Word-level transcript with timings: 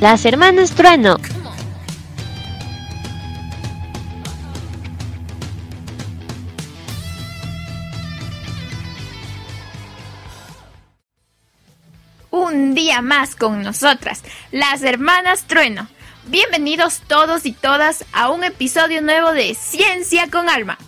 Las 0.00 0.24
hermanas 0.24 0.70
Trueno. 0.70 1.18
Un 12.30 12.74
día 12.74 13.02
más 13.02 13.36
con 13.36 13.62
nosotras, 13.62 14.22
las 14.52 14.82
hermanas 14.82 15.44
Trueno. 15.46 15.86
Bienvenidos 16.28 17.02
todos 17.06 17.44
y 17.44 17.52
todas 17.52 18.06
a 18.14 18.30
un 18.30 18.42
episodio 18.42 19.02
nuevo 19.02 19.32
de 19.32 19.54
Ciencia 19.54 20.30
con 20.30 20.48
Alma. 20.48 20.78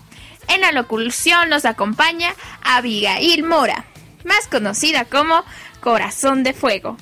En 0.49 0.63
la 0.63 0.73
locución 0.73 1.51
nos 1.51 1.67
acompaña 1.67 2.35
Abigail 2.63 3.45
Mora, 3.45 3.85
más 4.25 4.49
conocida 4.49 5.05
como 5.05 5.45
Corazón 5.83 6.45
de 6.45 6.55
Fuego. 6.55 6.97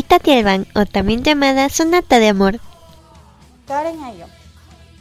Y 0.00 0.02
Tatielvan, 0.02 0.66
o 0.74 0.86
también 0.86 1.22
llamada 1.22 1.68
Sonata 1.68 2.18
de 2.18 2.28
Amor. 2.28 2.58
Karen 3.66 4.02
Ayo, 4.02 4.24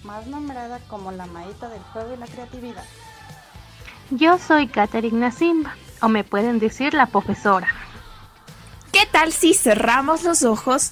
más 0.03 0.27
nombrada 0.27 0.81
como 0.89 1.13
la 1.13 1.25
maíta 1.25 1.69
del 1.69 1.79
fuego 1.93 2.15
y 2.15 2.17
la 2.17 2.27
creatividad. 2.27 2.83
Yo 4.09 4.37
soy 4.37 4.67
Katherine 4.67 5.31
Simba, 5.31 5.77
o 6.01 6.09
me 6.09 6.25
pueden 6.25 6.59
decir 6.59 6.93
la 6.93 7.05
profesora. 7.05 7.69
¿Qué 8.91 9.07
tal 9.09 9.31
si 9.31 9.53
cerramos 9.53 10.25
los 10.25 10.43
ojos 10.43 10.91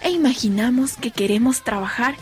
e 0.00 0.08
imaginamos 0.08 0.96
que 0.96 1.10
queremos 1.10 1.62
trabajar 1.62 2.14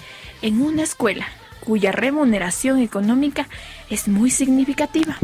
en 0.42 0.60
una 0.60 0.82
escuela 0.82 1.28
cuya 1.64 1.92
remuneración 1.92 2.80
económica 2.80 3.46
es 3.88 4.08
muy 4.08 4.32
significativa? 4.32 5.16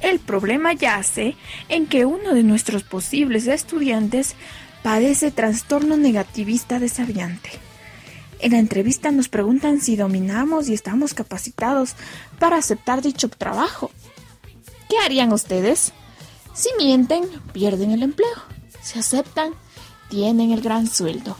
El 0.00 0.20
problema 0.20 0.72
yace 0.72 1.36
en 1.68 1.86
que 1.86 2.06
uno 2.06 2.32
de 2.32 2.44
nuestros 2.44 2.82
posibles 2.82 3.46
estudiantes 3.46 4.36
padece 4.82 5.30
trastorno 5.30 5.96
negativista 5.96 6.78
desaviante. 6.78 7.50
En 8.40 8.52
la 8.52 8.58
entrevista 8.58 9.10
nos 9.12 9.28
preguntan 9.28 9.80
si 9.80 9.94
dominamos 9.96 10.68
y 10.68 10.74
estamos 10.74 11.14
capacitados 11.14 11.94
para 12.38 12.56
aceptar 12.56 13.00
dicho 13.00 13.28
trabajo. 13.28 13.92
¿Qué 14.88 14.98
harían 14.98 15.32
ustedes? 15.32 15.92
Si 16.52 16.68
mienten, 16.76 17.24
pierden 17.52 17.92
el 17.92 18.02
empleo. 18.02 18.28
Si 18.82 18.98
aceptan, 18.98 19.52
tienen 20.10 20.50
el 20.50 20.60
gran 20.60 20.88
sueldo. 20.88 21.36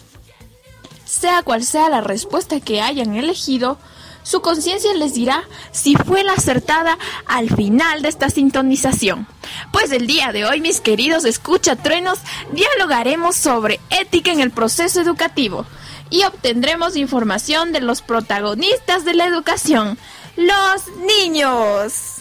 Sea 1.05 1.43
cual 1.43 1.65
sea 1.65 1.91
la 1.91 2.01
respuesta 2.01 2.61
que 2.61 2.81
hayan 2.81 3.17
elegido, 3.17 3.79
su 4.23 4.41
conciencia 4.41 4.95
les 4.95 5.15
dirá 5.15 5.43
si 5.73 5.97
fue 5.97 6.23
la 6.23 6.35
acertada 6.35 6.97
al 7.27 7.55
final 7.55 8.03
de 8.03 8.09
esta 8.09 8.31
sintonización. 8.31 9.27
Pues 9.73 9.91
el 9.91 10.07
día 10.07 10.33
de 10.33 10.45
hoy, 10.45 10.61
mis 10.61 10.81
queridos 10.81 11.25
escuchatruenos, 11.25 12.21
dialogaremos 12.53 13.35
sobre 13.35 13.81
ética 13.91 14.31
en 14.31 14.41
el 14.41 14.51
proceso 14.51 15.01
educativo 15.01 15.67
y 16.11 16.25
obtendremos 16.25 16.95
información 16.95 17.73
de 17.73 17.81
los 17.81 18.03
protagonistas 18.03 19.05
de 19.07 19.15
la 19.15 19.25
educación, 19.25 19.99
los 20.37 20.87
niños. 20.99 22.19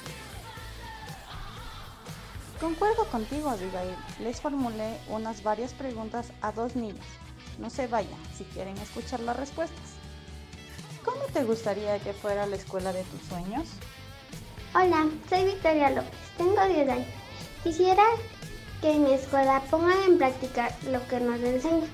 Concuerdo 2.60 3.06
contigo, 3.08 3.50
Abigail. 3.50 3.96
Les 4.22 4.40
formulé 4.40 4.98
unas 5.10 5.44
varias 5.44 5.74
preguntas 5.74 6.32
a 6.42 6.54
dos 6.54 6.76
niños. 6.76 7.06
No 7.60 7.70
se 7.70 7.88
vayan 7.88 8.18
si 8.38 8.46
quieren 8.46 8.78
escuchar 8.78 9.20
las 9.20 9.36
respuestas. 9.36 9.78
¿Cómo 11.04 11.22
te 11.34 11.44
gustaría 11.44 12.00
que 12.00 12.14
fuera 12.14 12.46
la 12.46 12.56
escuela 12.56 12.94
de 12.94 13.04
tus 13.04 13.22
sueños? 13.28 13.68
Hola, 14.74 15.08
soy 15.30 15.46
Victoria 15.46 15.90
López, 15.90 16.12
tengo 16.38 16.66
10 16.66 16.90
años. 16.90 17.21
Quisiera 17.64 18.04
que 18.82 18.94
mi 18.98 19.14
escuela 19.14 19.62
pongan 19.70 20.02
en 20.08 20.18
práctica 20.18 20.76
lo 20.90 21.06
que 21.08 21.20
nos 21.20 21.40
enseñan. 21.42 21.90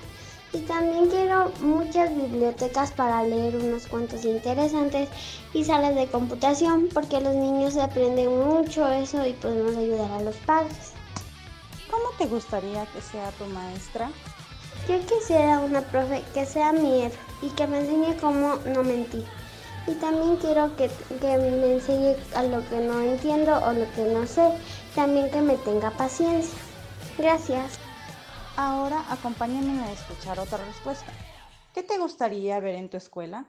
Y 0.54 0.60
también 0.60 1.10
quiero 1.10 1.52
muchas 1.60 2.14
bibliotecas 2.14 2.90
para 2.92 3.22
leer 3.22 3.56
unos 3.56 3.86
cuentos 3.86 4.24
interesantes 4.24 5.10
y 5.52 5.64
salas 5.64 5.94
de 5.94 6.06
computación 6.06 6.88
porque 6.94 7.20
los 7.20 7.34
niños 7.34 7.76
aprenden 7.76 8.34
mucho 8.48 8.88
eso 8.88 9.26
y 9.26 9.34
podemos 9.34 9.76
ayudar 9.76 10.10
a 10.10 10.22
los 10.22 10.36
padres. 10.36 10.92
¿Cómo 11.90 12.04
te 12.16 12.24
gustaría 12.24 12.86
que 12.86 13.02
sea 13.02 13.30
tu 13.32 13.44
maestra? 13.46 14.10
Yo 14.88 14.98
quisiera 15.00 15.60
una 15.60 15.82
profe 15.82 16.22
que 16.32 16.46
sea 16.46 16.72
mi 16.72 17.10
y 17.42 17.50
que 17.50 17.66
me 17.66 17.80
enseñe 17.80 18.16
cómo 18.18 18.56
no 18.64 18.82
mentir. 18.82 19.26
Y 19.88 19.94
también 19.94 20.36
quiero 20.36 20.76
que, 20.76 20.90
que 21.20 21.38
me 21.38 21.72
enseñe 21.72 22.14
a 22.34 22.42
lo 22.42 22.68
que 22.68 22.76
no 22.76 23.00
entiendo 23.00 23.56
o 23.64 23.72
lo 23.72 23.90
que 23.92 24.02
no 24.02 24.26
sé. 24.26 24.52
También 24.94 25.30
que 25.30 25.40
me 25.40 25.56
tenga 25.56 25.90
paciencia. 25.92 26.58
Gracias. 27.16 27.78
Ahora 28.56 29.02
acompáñenme 29.10 29.82
a 29.82 29.92
escuchar 29.92 30.38
otra 30.38 30.58
respuesta. 30.58 31.10
¿Qué 31.72 31.82
te 31.82 31.96
gustaría 31.96 32.60
ver 32.60 32.74
en 32.74 32.90
tu 32.90 32.98
escuela? 32.98 33.46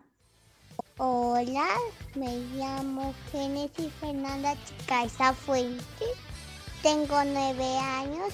Hola, 0.98 1.68
me 2.16 2.38
llamo 2.56 3.14
Genesis 3.32 3.92
Fernanda 4.00 4.56
Chicaiza 4.66 5.34
Fuentes. 5.34 6.16
Tengo 6.82 7.22
nueve 7.26 7.78
años. 7.80 8.34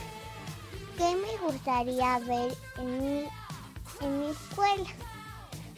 ¿Qué 0.98 1.16
me 1.16 1.38
gustaría 1.48 2.20
ver 2.20 2.56
en 2.78 3.00
mi, 3.00 3.28
en 4.02 4.20
mi 4.20 4.28
escuela? 4.28 4.90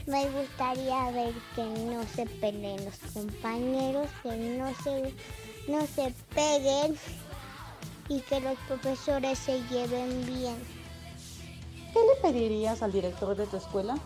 Me 0.07 0.25
gustaría 0.29 1.11
ver 1.11 1.33
que 1.53 1.63
no 1.65 2.01
se 2.15 2.25
peleen 2.25 2.85
los 2.85 2.97
compañeros, 3.13 4.07
que 4.23 4.37
no 4.37 4.73
se, 4.81 5.13
no 5.67 5.85
se 5.85 6.13
peguen 6.33 6.97
y 8.07 8.21
que 8.21 8.39
los 8.39 8.57
profesores 8.69 9.37
se 9.37 9.61
lleven 9.63 10.25
bien. 10.25 10.55
¿Qué 11.91 11.99
le 11.99 12.21
pedirías 12.21 12.81
al 12.81 12.93
director 12.93 13.35
de 13.35 13.47
tu 13.47 13.57
escuela? 13.57 13.97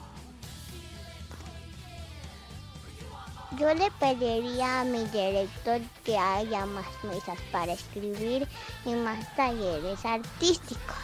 Yo 3.60 3.72
le 3.76 3.92
pediría 4.00 4.82
a 4.82 4.86
mi 4.86 5.04
director 5.04 5.82
que 6.04 6.18
haya 6.18 6.66
más 6.66 6.88
mesas 7.04 7.38
para 7.52 7.74
escribir 7.74 8.48
y 8.86 8.96
más 8.96 9.36
talleres 9.36 10.04
artísticos 10.04 10.96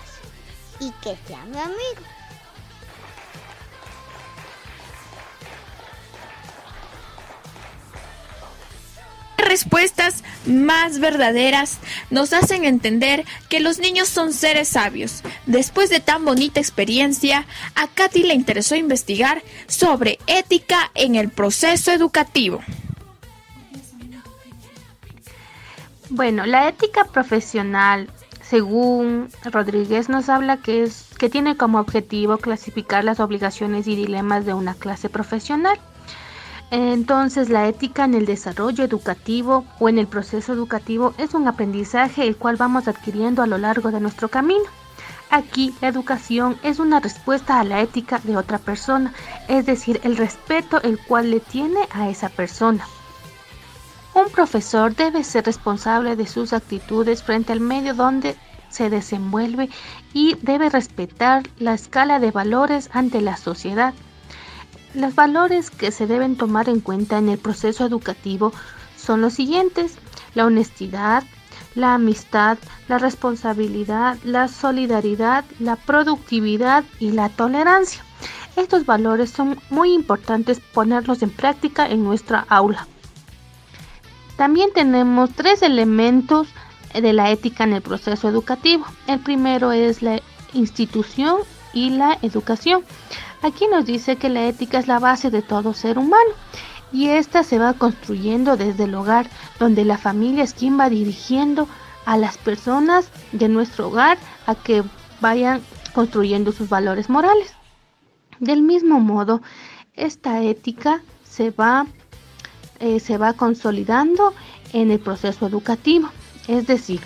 y 0.80 0.90
que 1.04 1.16
sea 1.28 1.46
mi 1.46 1.60
respuestas 9.48 10.24
más 10.46 11.00
verdaderas 11.00 11.78
nos 12.10 12.34
hacen 12.34 12.66
entender 12.66 13.26
que 13.50 13.60
los 13.60 13.80
niños 13.80 14.08
son 14.08 14.34
seres 14.34 14.68
sabios. 14.70 15.24
Después 15.46 15.90
de 15.90 16.00
tan 16.00 16.26
bonita 16.26 16.60
experiencia, 16.60 17.46
a 17.76 17.88
Katy 17.88 18.24
le 18.24 18.34
interesó 18.34 18.76
investigar 18.76 19.44
sobre 19.68 20.20
ética 20.28 20.92
en 20.94 21.16
el 21.16 21.30
proceso 21.30 21.92
educativo. 21.92 22.62
Bueno, 26.10 26.46
la 26.46 26.70
ética 26.70 27.04
profesional, 27.06 28.10
según 28.42 29.30
Rodríguez, 29.44 30.08
nos 30.08 30.30
habla 30.30 30.58
que, 30.58 30.84
es, 30.84 31.08
que 31.18 31.30
tiene 31.30 31.58
como 31.58 31.80
objetivo 31.80 32.38
clasificar 32.38 33.04
las 33.04 33.20
obligaciones 33.20 33.88
y 33.88 33.96
dilemas 33.96 34.46
de 34.46 34.54
una 34.54 34.74
clase 34.74 35.10
profesional. 35.10 35.78
Entonces, 36.70 37.50
la 37.50 37.68
ética 37.68 38.04
en 38.04 38.14
el 38.14 38.26
desarrollo 38.26 38.84
educativo 38.84 39.66
o 39.80 39.88
en 39.88 40.00
el 40.00 40.08
proceso 40.08 40.52
educativo 40.52 41.14
es 41.18 41.34
un 41.34 41.48
aprendizaje 41.48 42.28
el 42.28 42.36
cual 42.36 42.58
vamos 42.58 42.88
adquiriendo 42.88 43.42
a 43.42 43.48
lo 43.48 43.58
largo 43.58 43.92
de 43.92 44.02
nuestro 44.02 44.28
camino. 44.28 44.66
Aquí 45.30 45.74
la 45.82 45.88
educación 45.88 46.58
es 46.64 46.80
una 46.80 47.00
respuesta 47.00 47.60
a 47.60 47.64
la 47.64 47.82
ética 47.82 48.20
de 48.24 48.38
otra 48.38 48.58
persona, 48.60 49.14
es 49.48 49.66
decir, 49.66 50.00
el 50.04 50.18
respeto 50.18 50.82
el 50.82 51.00
cual 51.00 51.32
le 51.32 51.40
tiene 51.40 51.80
a 51.92 52.10
esa 52.10 52.30
persona. 52.30 52.86
Un 54.14 54.30
profesor 54.32 54.96
debe 54.96 55.24
ser 55.24 55.46
responsable 55.46 56.16
de 56.16 56.28
sus 56.28 56.52
actitudes 56.52 57.24
frente 57.24 57.54
al 57.54 57.60
medio 57.60 57.94
donde 57.94 58.36
se 58.70 58.90
desenvuelve 58.90 59.70
y 60.14 60.36
debe 60.42 60.70
respetar 60.70 61.44
la 61.60 61.74
escala 61.74 62.20
de 62.20 62.32
valores 62.32 62.90
ante 62.94 63.22
la 63.22 63.38
sociedad. 63.38 63.94
Los 64.94 65.16
valores 65.16 65.70
que 65.70 65.92
se 65.92 66.08
deben 66.08 66.38
tomar 66.38 66.70
en 66.70 66.80
cuenta 66.80 67.18
en 67.18 67.30
el 67.30 67.38
proceso 67.38 67.86
educativo 67.86 68.54
son 68.98 69.22
los 69.22 69.34
siguientes. 69.34 69.96
La 70.34 70.46
honestidad, 70.46 71.24
la 71.76 71.94
amistad, 71.94 72.58
la 72.88 72.98
responsabilidad, 72.98 74.18
la 74.24 74.48
solidaridad, 74.48 75.46
la 75.60 75.76
productividad 75.76 76.84
y 77.00 77.12
la 77.12 77.30
tolerancia. 77.30 78.04
Estos 78.56 78.86
valores 78.86 79.30
son 79.30 79.60
muy 79.70 79.94
importantes 79.94 80.60
ponerlos 80.60 81.22
en 81.22 81.30
práctica 81.30 81.88
en 81.88 82.04
nuestra 82.04 82.46
aula. 82.50 82.88
También 84.36 84.70
tenemos 84.74 85.32
tres 85.32 85.62
elementos 85.62 86.48
de 86.94 87.14
la 87.14 87.32
ética 87.32 87.64
en 87.64 87.74
el 87.74 87.82
proceso 87.82 88.28
educativo. 88.28 88.86
El 89.06 89.20
primero 89.20 89.72
es 89.72 90.02
la 90.02 90.20
institución 90.54 91.38
y 91.74 91.92
la 91.92 92.18
educación. 92.22 92.84
Aquí 93.42 93.68
nos 93.68 93.86
dice 93.86 94.16
que 94.16 94.30
la 94.30 94.48
ética 94.48 94.80
es 94.80 94.88
la 94.88 95.00
base 95.00 95.30
de 95.30 95.42
todo 95.42 95.74
ser 95.74 95.98
humano. 95.98 96.32
y 96.90 97.10
esta 97.10 97.44
se 97.44 97.60
va 97.60 97.74
construyendo 97.74 98.56
desde 98.56 98.86
el 98.86 98.96
hogar, 98.96 99.30
donde 99.60 99.84
la 99.84 99.98
familia 99.98 100.46
es 100.46 100.54
quien 100.54 100.80
va 100.80 100.90
dirigiendo 100.90 101.68
a 102.06 102.16
las 102.16 102.38
personas 102.38 103.10
de 103.34 103.50
nuestro 103.50 103.90
hogar 103.90 104.18
a 104.46 104.56
que 104.56 104.84
vayan 105.20 105.62
construyendo 105.94 106.54
sus 106.54 106.70
valores 106.70 107.10
morales. 107.10 107.54
Del 108.40 108.62
mismo 108.62 109.02
modo, 109.02 109.42
esta 109.96 110.42
ética 110.42 111.02
se 111.24 111.52
va, 111.52 111.86
eh, 112.80 113.02
se 113.02 113.18
va 113.18 113.34
consolidando 113.34 114.34
en 114.72 114.90
el 114.90 115.00
proceso 115.00 115.46
educativo. 115.46 116.08
Es 116.48 116.68
decir, 116.68 117.02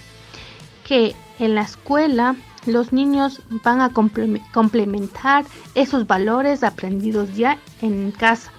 que 0.83 1.16
en 1.39 1.56
la 1.56 1.62
escuela 1.62 2.36
los 2.65 2.93
niños 2.93 3.41
van 3.63 3.81
a 3.81 3.91
complementar 3.91 5.45
esos 5.75 6.07
valores 6.07 6.63
aprendidos 6.63 7.35
ya 7.35 7.57
en 7.81 8.11
casa. 8.11 8.51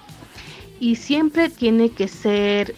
Y 0.80 0.96
siempre 0.96 1.48
tiene 1.48 1.90
que 1.90 2.08
ser, 2.08 2.74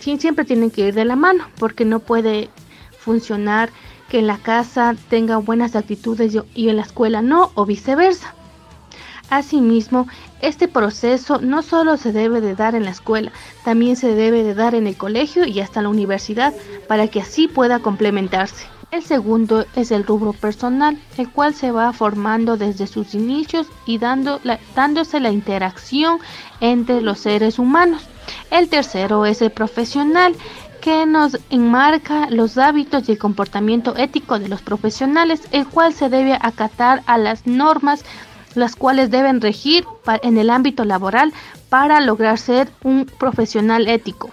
siempre 0.00 0.44
tienen 0.44 0.70
que 0.70 0.88
ir 0.88 0.94
de 0.94 1.04
la 1.04 1.16
mano, 1.16 1.46
porque 1.58 1.84
no 1.84 2.00
puede 2.00 2.50
funcionar 2.98 3.70
que 4.08 4.18
en 4.18 4.26
la 4.26 4.38
casa 4.38 4.94
tenga 5.08 5.38
buenas 5.38 5.76
actitudes 5.76 6.36
y 6.54 6.68
en 6.68 6.76
la 6.76 6.82
escuela 6.82 7.22
no, 7.22 7.50
o 7.54 7.64
viceversa. 7.64 8.34
Asimismo, 9.30 10.06
este 10.42 10.68
proceso 10.68 11.40
no 11.40 11.62
solo 11.62 11.96
se 11.96 12.12
debe 12.12 12.42
de 12.42 12.54
dar 12.54 12.74
en 12.74 12.84
la 12.84 12.90
escuela, 12.90 13.32
también 13.64 13.96
se 13.96 14.14
debe 14.14 14.42
de 14.42 14.54
dar 14.54 14.74
en 14.74 14.86
el 14.86 14.96
colegio 14.96 15.46
y 15.46 15.60
hasta 15.60 15.80
la 15.80 15.88
universidad 15.88 16.52
para 16.86 17.08
que 17.08 17.22
así 17.22 17.48
pueda 17.48 17.78
complementarse. 17.78 18.73
El 18.94 19.02
segundo 19.02 19.66
es 19.74 19.90
el 19.90 20.06
rubro 20.06 20.32
personal, 20.32 20.96
el 21.18 21.28
cual 21.28 21.52
se 21.52 21.72
va 21.72 21.92
formando 21.92 22.56
desde 22.56 22.86
sus 22.86 23.16
inicios 23.16 23.66
y 23.86 23.98
dando 23.98 24.40
dándose 24.76 25.18
la 25.18 25.32
interacción 25.32 26.20
entre 26.60 27.00
los 27.00 27.18
seres 27.18 27.58
humanos. 27.58 28.06
El 28.52 28.68
tercero 28.68 29.26
es 29.26 29.42
el 29.42 29.50
profesional, 29.50 30.36
que 30.80 31.06
nos 31.06 31.36
enmarca 31.50 32.30
los 32.30 32.56
hábitos 32.56 33.08
y 33.08 33.12
el 33.12 33.18
comportamiento 33.18 33.96
ético 33.96 34.38
de 34.38 34.48
los 34.48 34.62
profesionales, 34.62 35.40
el 35.50 35.66
cual 35.66 35.92
se 35.92 36.08
debe 36.08 36.38
acatar 36.40 37.02
a 37.06 37.18
las 37.18 37.48
normas 37.48 38.04
las 38.54 38.76
cuales 38.76 39.10
deben 39.10 39.40
regir 39.40 39.84
en 40.22 40.38
el 40.38 40.50
ámbito 40.50 40.84
laboral 40.84 41.32
para 41.68 42.00
lograr 42.00 42.38
ser 42.38 42.70
un 42.84 43.06
profesional 43.06 43.88
ético. 43.88 44.30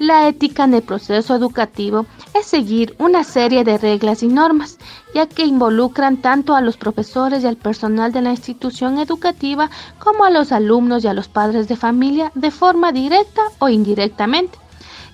La 0.00 0.26
ética 0.26 0.64
en 0.64 0.74
el 0.74 0.82
proceso 0.82 1.36
educativo 1.36 2.04
es 2.34 2.46
seguir 2.46 2.96
una 2.98 3.22
serie 3.22 3.62
de 3.62 3.78
reglas 3.78 4.24
y 4.24 4.26
normas, 4.26 4.78
ya 5.14 5.28
que 5.28 5.46
involucran 5.46 6.16
tanto 6.16 6.56
a 6.56 6.60
los 6.60 6.76
profesores 6.76 7.44
y 7.44 7.46
al 7.46 7.56
personal 7.56 8.10
de 8.10 8.20
la 8.20 8.32
institución 8.32 8.98
educativa 8.98 9.70
como 10.00 10.24
a 10.24 10.30
los 10.30 10.50
alumnos 10.50 11.04
y 11.04 11.06
a 11.06 11.14
los 11.14 11.28
padres 11.28 11.68
de 11.68 11.76
familia 11.76 12.32
de 12.34 12.50
forma 12.50 12.90
directa 12.90 13.42
o 13.60 13.68
indirectamente, 13.68 14.58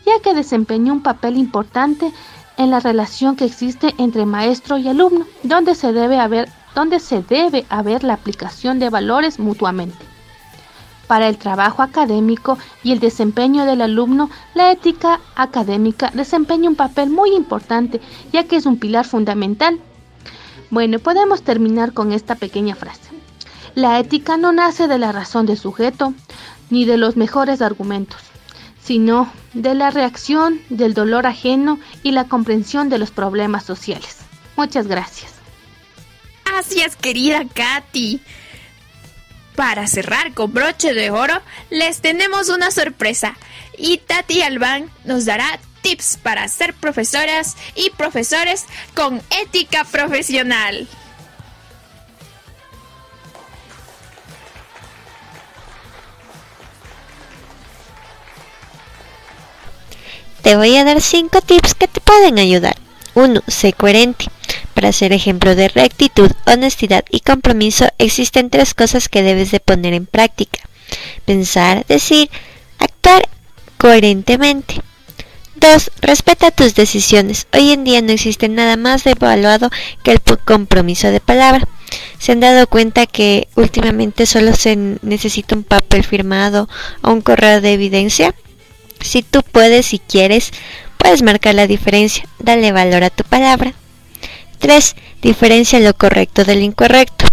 ya 0.06 0.18
que 0.22 0.34
desempeña 0.34 0.94
un 0.94 1.02
papel 1.02 1.36
importante 1.36 2.10
en 2.56 2.70
la 2.70 2.80
relación 2.80 3.36
que 3.36 3.44
existe 3.44 3.94
entre 3.98 4.24
maestro 4.24 4.78
y 4.78 4.88
alumno, 4.88 5.26
donde 5.42 5.74
se 5.74 5.92
debe 5.92 6.18
haber 6.18 6.48
donde 6.74 7.00
se 7.00 7.20
debe 7.20 7.66
haber 7.68 8.04
la 8.04 8.14
aplicación 8.14 8.78
de 8.78 8.90
valores 8.90 9.38
mutuamente. 9.38 9.98
Para 11.10 11.26
el 11.26 11.38
trabajo 11.38 11.82
académico 11.82 12.56
y 12.84 12.92
el 12.92 13.00
desempeño 13.00 13.64
del 13.64 13.80
alumno, 13.80 14.30
la 14.54 14.70
ética 14.70 15.18
académica 15.34 16.12
desempeña 16.14 16.68
un 16.68 16.76
papel 16.76 17.10
muy 17.10 17.34
importante, 17.34 18.00
ya 18.32 18.44
que 18.44 18.54
es 18.54 18.64
un 18.64 18.78
pilar 18.78 19.04
fundamental. 19.04 19.80
Bueno, 20.70 21.00
podemos 21.00 21.42
terminar 21.42 21.94
con 21.94 22.12
esta 22.12 22.36
pequeña 22.36 22.76
frase. 22.76 23.10
La 23.74 23.98
ética 23.98 24.36
no 24.36 24.52
nace 24.52 24.86
de 24.86 24.98
la 24.98 25.10
razón 25.10 25.46
del 25.46 25.58
sujeto, 25.58 26.14
ni 26.70 26.84
de 26.84 26.96
los 26.96 27.16
mejores 27.16 27.60
argumentos, 27.60 28.20
sino 28.80 29.32
de 29.52 29.74
la 29.74 29.90
reacción 29.90 30.60
del 30.68 30.94
dolor 30.94 31.26
ajeno 31.26 31.80
y 32.04 32.12
la 32.12 32.28
comprensión 32.28 32.88
de 32.88 32.98
los 32.98 33.10
problemas 33.10 33.64
sociales. 33.64 34.18
Muchas 34.56 34.86
gracias. 34.86 35.32
Gracias, 36.44 36.94
querida 36.94 37.44
Katy. 37.52 38.20
Para 39.60 39.86
cerrar 39.88 40.32
con 40.32 40.54
broche 40.54 40.94
de 40.94 41.10
oro, 41.10 41.38
les 41.68 42.00
tenemos 42.00 42.48
una 42.48 42.70
sorpresa 42.70 43.36
y 43.76 43.98
Tati 43.98 44.40
Albán 44.40 44.90
nos 45.04 45.26
dará 45.26 45.60
tips 45.82 46.16
para 46.22 46.48
ser 46.48 46.72
profesoras 46.72 47.58
y 47.74 47.90
profesores 47.90 48.64
con 48.94 49.20
ética 49.42 49.84
profesional. 49.84 50.88
Te 60.40 60.56
voy 60.56 60.74
a 60.78 60.84
dar 60.84 61.02
5 61.02 61.38
tips 61.42 61.74
que 61.74 61.86
te 61.86 62.00
pueden 62.00 62.38
ayudar. 62.38 62.78
1. 63.12 63.42
Sé 63.46 63.74
coherente. 63.74 64.24
Para 64.80 64.94
ser 64.94 65.12
ejemplo 65.12 65.54
de 65.54 65.68
rectitud, 65.68 66.30
honestidad 66.46 67.04
y 67.10 67.20
compromiso 67.20 67.86
existen 67.98 68.48
tres 68.48 68.72
cosas 68.72 69.10
que 69.10 69.22
debes 69.22 69.50
de 69.50 69.60
poner 69.60 69.92
en 69.92 70.06
práctica. 70.06 70.60
Pensar, 71.26 71.84
decir, 71.84 72.30
actuar 72.78 73.28
coherentemente. 73.76 74.80
2. 75.56 75.90
Respeta 76.00 76.50
tus 76.50 76.74
decisiones. 76.74 77.46
Hoy 77.52 77.72
en 77.72 77.84
día 77.84 78.00
no 78.00 78.12
existe 78.12 78.48
nada 78.48 78.78
más 78.78 79.06
evaluado 79.06 79.68
que 80.02 80.12
el 80.12 80.20
compromiso 80.22 81.10
de 81.10 81.20
palabra. 81.20 81.68
¿Se 82.18 82.32
han 82.32 82.40
dado 82.40 82.66
cuenta 82.66 83.04
que 83.04 83.48
últimamente 83.56 84.24
solo 84.24 84.54
se 84.54 84.76
necesita 85.02 85.56
un 85.56 85.62
papel 85.62 86.04
firmado 86.04 86.70
o 87.02 87.10
un 87.10 87.20
correo 87.20 87.60
de 87.60 87.74
evidencia? 87.74 88.34
Si 89.02 89.22
tú 89.22 89.42
puedes 89.42 89.92
y 89.92 89.98
quieres, 89.98 90.52
puedes 90.96 91.20
marcar 91.20 91.54
la 91.54 91.66
diferencia. 91.66 92.24
Dale 92.38 92.72
valor 92.72 93.04
a 93.04 93.10
tu 93.10 93.24
palabra. 93.24 93.74
3. 94.60 94.94
Diferencia 95.22 95.80
lo 95.80 95.94
correcto 95.94 96.44
del 96.44 96.62
incorrecto. 96.62 97.26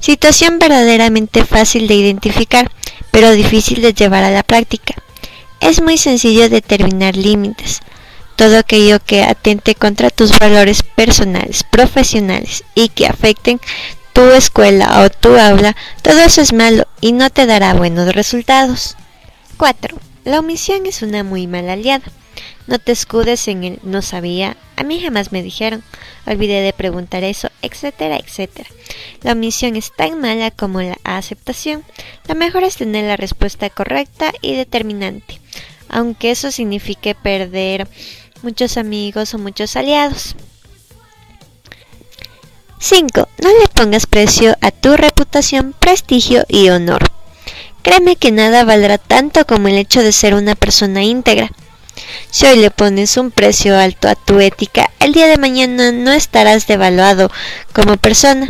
Situación 0.00 0.58
verdaderamente 0.58 1.44
fácil 1.44 1.86
de 1.86 1.94
identificar, 1.94 2.70
pero 3.12 3.30
difícil 3.30 3.80
de 3.80 3.94
llevar 3.94 4.24
a 4.24 4.30
la 4.30 4.42
práctica. 4.42 4.94
Es 5.60 5.80
muy 5.80 5.96
sencillo 5.96 6.48
determinar 6.48 7.16
límites. 7.16 7.80
Todo 8.34 8.58
aquello 8.58 8.98
que 8.98 9.22
atente 9.22 9.76
contra 9.76 10.10
tus 10.10 10.36
valores 10.38 10.82
personales, 10.82 11.62
profesionales 11.62 12.64
y 12.74 12.88
que 12.88 13.06
afecten 13.06 13.60
tu 14.12 14.22
escuela 14.32 15.02
o 15.02 15.10
tu 15.10 15.36
aula, 15.36 15.76
todo 16.02 16.18
eso 16.20 16.40
es 16.40 16.52
malo 16.52 16.86
y 17.00 17.12
no 17.12 17.30
te 17.30 17.46
dará 17.46 17.74
buenos 17.74 18.12
resultados. 18.12 18.96
4. 19.56 19.96
La 20.24 20.40
omisión 20.40 20.86
es 20.86 21.02
una 21.02 21.22
muy 21.22 21.46
mala 21.46 21.74
aliada. 21.74 22.04
No 22.66 22.78
te 22.78 22.90
escudes 22.92 23.46
en 23.48 23.64
el 23.64 23.78
no 23.84 24.02
sabía, 24.02 24.56
a 24.82 24.84
mí 24.84 25.00
jamás 25.00 25.30
me 25.30 25.44
dijeron, 25.44 25.84
olvidé 26.26 26.60
de 26.60 26.72
preguntar 26.72 27.22
eso, 27.22 27.48
etcétera, 27.62 28.16
etcétera. 28.16 28.68
La 29.22 29.32
omisión 29.32 29.76
es 29.76 29.92
tan 29.94 30.20
mala 30.20 30.50
como 30.50 30.82
la 30.82 30.98
aceptación. 31.04 31.84
Lo 32.26 32.34
mejor 32.34 32.64
es 32.64 32.76
tener 32.76 33.04
la 33.04 33.16
respuesta 33.16 33.70
correcta 33.70 34.32
y 34.42 34.56
determinante, 34.56 35.40
aunque 35.88 36.32
eso 36.32 36.50
signifique 36.50 37.14
perder 37.14 37.86
muchos 38.42 38.76
amigos 38.76 39.34
o 39.34 39.38
muchos 39.38 39.76
aliados. 39.76 40.34
5. 42.80 43.28
No 43.40 43.48
le 43.48 43.68
pongas 43.72 44.06
precio 44.06 44.56
a 44.60 44.72
tu 44.72 44.96
reputación, 44.96 45.76
prestigio 45.78 46.44
y 46.48 46.70
honor. 46.70 47.04
Créeme 47.82 48.16
que 48.16 48.32
nada 48.32 48.64
valdrá 48.64 48.98
tanto 48.98 49.46
como 49.46 49.68
el 49.68 49.76
hecho 49.76 50.02
de 50.02 50.10
ser 50.10 50.34
una 50.34 50.56
persona 50.56 51.04
íntegra. 51.04 51.52
Si 52.30 52.46
hoy 52.46 52.56
le 52.56 52.70
pones 52.70 53.16
un 53.16 53.30
precio 53.30 53.78
alto 53.78 54.08
a 54.08 54.14
tu 54.14 54.40
ética, 54.40 54.90
el 55.00 55.12
día 55.12 55.26
de 55.26 55.36
mañana 55.36 55.92
no 55.92 56.12
estarás 56.12 56.66
devaluado 56.66 57.30
como 57.72 57.96
persona. 57.96 58.48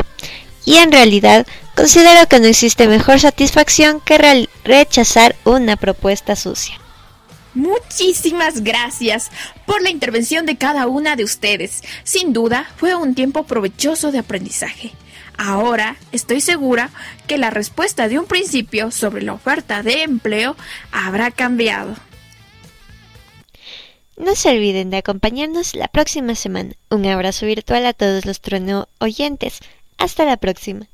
Y 0.65 0.77
en 0.77 0.93
realidad, 0.93 1.47
considero 1.75 2.29
que 2.29 2.41
no 2.41 2.47
existe 2.47 2.87
mejor 2.87 3.21
satisfacción 3.21 4.01
que 4.01 4.47
rechazar 4.65 5.37
una 5.45 5.77
propuesta 5.77 6.37
sucia. 6.37 6.79
Muchísimas 7.55 8.63
gracias 8.63 9.31
por 9.67 9.83
la 9.83 9.91
intervención 9.91 10.47
de 10.47 10.57
cada 10.57 10.87
una 10.87 11.17
de 11.17 11.25
ustedes. 11.25 11.83
Sin 12.03 12.33
duda, 12.33 12.71
fue 12.77 12.95
un 12.95 13.15
tiempo 13.15 13.45
provechoso 13.45 14.11
de 14.11 14.21
aprendizaje. 14.21 14.93
Ahora 15.37 15.97
estoy 16.13 16.41
segura 16.41 16.91
que 17.27 17.39
la 17.39 17.51
respuesta 17.51 18.09
de 18.09 18.19
un 18.19 18.27
principio 18.27 18.91
sobre 18.91 19.23
la 19.23 19.35
oferta 19.35 19.83
de 19.83 20.03
empleo 20.03 20.57
habrá 20.93 21.31
cambiado. 21.31 21.97
No 24.17 24.35
se 24.35 24.51
olviden 24.51 24.91
de 24.91 24.99
acompañarnos 24.99 25.75
la 25.75 25.89
próxima 25.89 26.35
semana. 26.35 26.75
Un 26.91 27.07
abrazo 27.07 27.47
virtual 27.47 27.87
a 27.87 27.93
todos 27.95 28.27
los 28.27 28.41
trono 28.41 28.89
oyentes. 28.99 29.61
Hasta 29.97 30.25
la 30.25 30.37
próxima. 30.37 30.87